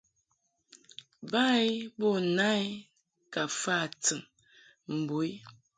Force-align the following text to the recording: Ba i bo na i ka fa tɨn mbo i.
Ba 1.31 1.43
i 1.67 1.69
bo 1.97 2.11
na 2.35 2.49
i 2.65 2.65
ka 3.33 3.43
fa 3.61 3.77
tɨn 4.03 4.19
mbo 4.97 5.17
i. 5.31 5.31